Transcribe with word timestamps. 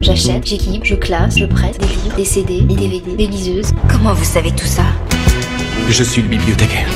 J'achète, 0.00 0.46
j'équipe, 0.46 0.84
je 0.84 0.94
classe, 0.94 1.38
je 1.38 1.44
prête 1.44 1.76
des 1.80 1.86
livres, 1.86 2.14
des 2.16 2.24
CD, 2.24 2.60
des 2.60 2.76
DVD, 2.76 3.16
des 3.16 3.26
liseuses. 3.26 3.72
Comment 3.90 4.14
vous 4.14 4.24
savez 4.24 4.52
tout 4.52 4.64
ça? 4.64 4.84
Je 5.88 6.04
suis 6.04 6.22
le 6.22 6.28
bibliothécaire. 6.28 6.88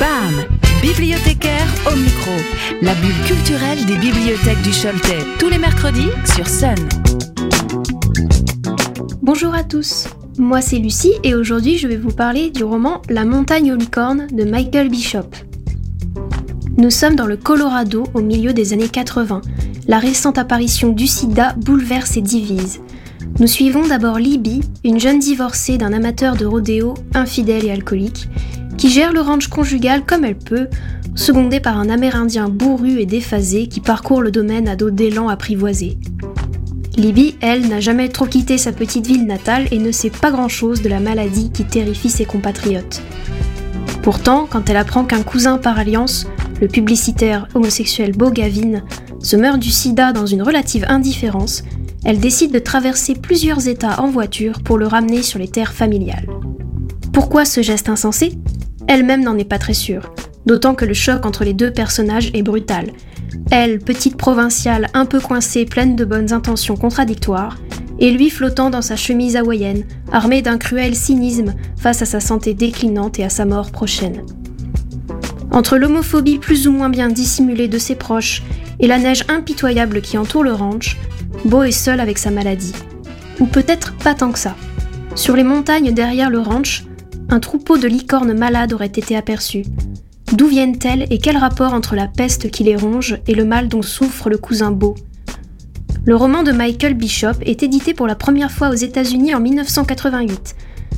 BAM 0.00 0.46
Bibliothécaire 0.80 1.66
au 1.86 1.94
micro. 1.94 2.30
La 2.80 2.94
bulle 2.94 3.26
culturelle 3.26 3.84
des 3.84 3.96
bibliothèques 3.96 4.62
du 4.62 4.70
Choletais. 4.70 5.22
Tous 5.38 5.50
les 5.50 5.58
mercredis 5.58 6.08
sur 6.24 6.48
Sun. 6.48 6.76
Bonjour 9.20 9.52
à 9.52 9.62
tous. 9.62 10.08
Moi 10.38 10.62
c'est 10.62 10.78
Lucie 10.78 11.12
et 11.24 11.34
aujourd'hui 11.34 11.76
je 11.76 11.88
vais 11.88 11.98
vous 11.98 12.10
parler 12.10 12.50
du 12.50 12.64
roman 12.64 13.02
La 13.10 13.26
montagne 13.26 13.70
aux 13.70 13.76
licornes 13.76 14.28
de 14.32 14.44
Michael 14.44 14.88
Bishop. 14.88 15.28
Nous 16.78 16.90
sommes 16.90 17.16
dans 17.16 17.26
le 17.26 17.38
Colorado 17.38 18.04
au 18.12 18.20
milieu 18.20 18.52
des 18.52 18.74
années 18.74 18.90
80. 18.90 19.40
La 19.88 19.98
récente 19.98 20.36
apparition 20.36 20.90
du 20.90 21.06
sida 21.06 21.54
bouleverse 21.56 22.18
et 22.18 22.20
divise. 22.20 22.80
Nous 23.40 23.46
suivons 23.46 23.86
d'abord 23.86 24.18
Libby, 24.18 24.60
une 24.84 25.00
jeune 25.00 25.18
divorcée 25.18 25.78
d'un 25.78 25.94
amateur 25.94 26.36
de 26.36 26.44
rodéo 26.44 26.92
infidèle 27.14 27.64
et 27.64 27.70
alcoolique, 27.70 28.28
qui 28.76 28.90
gère 28.90 29.14
le 29.14 29.22
ranch 29.22 29.48
conjugal 29.48 30.04
comme 30.04 30.26
elle 30.26 30.36
peut, 30.36 30.68
secondée 31.14 31.60
par 31.60 31.78
un 31.78 31.88
Amérindien 31.88 32.50
bourru 32.50 33.00
et 33.00 33.06
déphasé 33.06 33.68
qui 33.68 33.80
parcourt 33.80 34.20
le 34.20 34.30
domaine 34.30 34.68
à 34.68 34.76
dos 34.76 34.90
d'élan 34.90 35.28
apprivoisé. 35.28 35.96
Libby, 36.98 37.36
elle, 37.40 37.68
n'a 37.68 37.80
jamais 37.80 38.10
trop 38.10 38.26
quitté 38.26 38.58
sa 38.58 38.72
petite 38.72 39.06
ville 39.06 39.26
natale 39.26 39.66
et 39.70 39.78
ne 39.78 39.92
sait 39.92 40.10
pas 40.10 40.30
grand-chose 40.30 40.82
de 40.82 40.90
la 40.90 41.00
maladie 41.00 41.50
qui 41.50 41.64
terrifie 41.64 42.10
ses 42.10 42.26
compatriotes. 42.26 43.00
Pourtant, 44.02 44.46
quand 44.48 44.68
elle 44.70 44.76
apprend 44.76 45.04
qu'un 45.04 45.22
cousin 45.22 45.58
par 45.58 45.78
alliance, 45.78 46.26
le 46.60 46.68
publicitaire 46.68 47.48
homosexuel 47.54 48.12
Beau 48.12 48.30
Gavin, 48.30 48.82
se 49.20 49.36
meurt 49.36 49.58
du 49.58 49.70
sida 49.70 50.12
dans 50.12 50.26
une 50.26 50.42
relative 50.42 50.86
indifférence, 50.88 51.62
elle 52.04 52.20
décide 52.20 52.52
de 52.52 52.58
traverser 52.58 53.14
plusieurs 53.14 53.66
États 53.66 54.00
en 54.00 54.08
voiture 54.08 54.62
pour 54.62 54.78
le 54.78 54.86
ramener 54.86 55.22
sur 55.22 55.38
les 55.38 55.48
terres 55.48 55.72
familiales. 55.72 56.28
Pourquoi 57.12 57.44
ce 57.44 57.62
geste 57.62 57.88
insensé? 57.88 58.38
Elle-même 58.86 59.24
n'en 59.24 59.36
est 59.36 59.44
pas 59.44 59.58
très 59.58 59.74
sûre, 59.74 60.12
d'autant 60.46 60.74
que 60.74 60.84
le 60.84 60.94
choc 60.94 61.26
entre 61.26 61.44
les 61.44 61.54
deux 61.54 61.72
personnages 61.72 62.30
est 62.34 62.42
brutal. 62.42 62.92
Elle, 63.50 63.78
petite 63.80 64.16
provinciale 64.16 64.88
un 64.94 65.06
peu 65.06 65.20
coincée, 65.20 65.64
pleine 65.64 65.96
de 65.96 66.04
bonnes 66.04 66.32
intentions 66.32 66.76
contradictoires, 66.76 67.58
et 67.98 68.10
lui 68.10 68.30
flottant 68.30 68.70
dans 68.70 68.82
sa 68.82 68.96
chemise 68.96 69.36
hawaïenne, 69.36 69.84
armé 70.12 70.42
d'un 70.42 70.58
cruel 70.58 70.94
cynisme 70.94 71.54
face 71.76 72.02
à 72.02 72.06
sa 72.06 72.20
santé 72.20 72.54
déclinante 72.54 73.18
et 73.18 73.24
à 73.24 73.30
sa 73.30 73.46
mort 73.46 73.70
prochaine. 73.70 74.22
Entre 75.56 75.78
l'homophobie 75.78 76.36
plus 76.36 76.68
ou 76.68 76.72
moins 76.72 76.90
bien 76.90 77.08
dissimulée 77.08 77.66
de 77.66 77.78
ses 77.78 77.94
proches 77.94 78.42
et 78.78 78.86
la 78.86 78.98
neige 78.98 79.24
impitoyable 79.28 80.02
qui 80.02 80.18
entoure 80.18 80.44
le 80.44 80.52
ranch, 80.52 80.98
Beau 81.46 81.62
est 81.62 81.72
seul 81.72 81.98
avec 81.98 82.18
sa 82.18 82.30
maladie. 82.30 82.74
Ou 83.40 83.46
peut-être 83.46 83.94
pas 83.94 84.14
tant 84.14 84.32
que 84.32 84.38
ça. 84.38 84.54
Sur 85.14 85.34
les 85.34 85.44
montagnes 85.44 85.94
derrière 85.94 86.28
le 86.28 86.40
ranch, 86.40 86.84
un 87.30 87.40
troupeau 87.40 87.78
de 87.78 87.88
licornes 87.88 88.36
malades 88.36 88.74
aurait 88.74 88.84
été 88.84 89.16
aperçu. 89.16 89.64
D'où 90.34 90.46
viennent-elles 90.46 91.06
et 91.08 91.16
quel 91.16 91.38
rapport 91.38 91.72
entre 91.72 91.96
la 91.96 92.06
peste 92.06 92.50
qui 92.50 92.62
les 92.62 92.76
ronge 92.76 93.18
et 93.26 93.34
le 93.34 93.46
mal 93.46 93.68
dont 93.68 93.80
souffre 93.80 94.28
le 94.28 94.36
cousin 94.36 94.72
Beau? 94.72 94.94
Le 96.04 96.16
roman 96.16 96.42
de 96.42 96.52
Michael 96.52 96.92
Bishop 96.92 97.40
est 97.40 97.62
édité 97.62 97.94
pour 97.94 98.06
la 98.06 98.14
première 98.14 98.50
fois 98.50 98.68
aux 98.68 98.74
États-Unis 98.74 99.34
en 99.34 99.40
1988, 99.40 100.54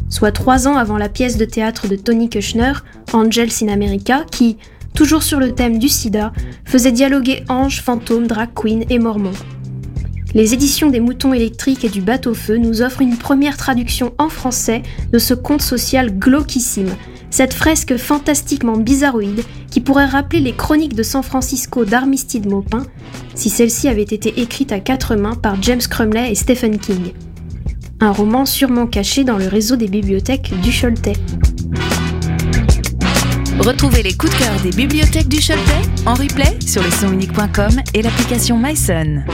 soit 0.09 0.33
trois 0.33 0.67
ans 0.69 0.77
avant 0.77 0.99
la 0.99 1.09
pièce 1.09 1.37
de 1.37 1.45
théâtre 1.45 1.89
de 1.89 1.97
Tony 1.97 2.29
Kushner, 2.29 2.73
Angels 3.13 3.63
in 3.63 3.69
America, 3.69 4.25
qui, 4.31 4.57
toujours 4.95 5.23
sur 5.23 5.41
le 5.41 5.55
thème 5.55 5.79
du 5.79 5.89
sida, 5.89 6.33
faisait 6.65 6.93
dialoguer 6.93 7.45
anges, 7.49 7.83
fantômes, 7.83 8.27
drag 8.27 8.51
queens 8.55 8.85
et 8.91 8.99
mormons. 8.99 9.33
Les 10.35 10.53
éditions 10.53 10.91
des 10.91 11.01
Moutons 11.01 11.33
électriques 11.33 11.85
et 11.85 11.89
du 11.89 12.03
Bateau-Feu 12.03 12.59
nous 12.59 12.83
offrent 12.83 13.01
une 13.01 13.17
première 13.17 13.57
traduction 13.57 14.13
en 14.19 14.29
français 14.29 14.83
de 15.11 15.19
ce 15.19 15.33
conte 15.33 15.63
social 15.63 16.11
glauquissime, 16.19 16.91
cette 17.31 17.55
fresque 17.55 17.97
fantastiquement 17.97 18.77
bizarroïde 18.77 19.43
qui 19.71 19.81
pourrait 19.81 20.07
rappeler 20.07 20.41
les 20.41 20.55
chroniques 20.55 20.95
de 20.95 21.03
San 21.03 21.23
Francisco 21.23 21.85
d'Armistide 21.85 22.47
Maupin 22.47 22.87
si 23.35 23.51
celle-ci 23.51 23.89
avait 23.89 24.03
été 24.03 24.41
écrite 24.41 24.73
à 24.73 24.81
quatre 24.81 25.17
mains 25.17 25.35
par 25.35 25.63
James 25.63 25.81
Crumley 25.81 26.31
et 26.31 26.35
Stephen 26.35 26.79
King. 26.79 27.13
Un 28.01 28.13
roman 28.13 28.47
sûrement 28.47 28.87
caché 28.87 29.25
dans 29.25 29.39
le 29.39 29.49
réseau 29.49 29.75
des 29.75 29.89
bibliothèques 29.89 30.53
du 30.61 30.71
Choletais. 30.71 31.17
Retrouvez 33.59 34.05
les 34.05 34.15
coups 34.15 34.33
de 34.33 34.39
cœur 34.39 34.61
des 34.63 34.71
bibliothèques 34.71 35.29
du 35.29 35.41
Choletais 35.41 35.83
en 36.07 36.15
replay 36.15 36.61
sur 36.65 36.81
le 36.83 36.91
sonunique.com 36.91 37.83
et 37.95 38.03
l'application 38.03 38.57
MySun. 38.57 39.25